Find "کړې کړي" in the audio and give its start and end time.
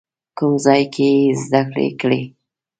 1.73-2.21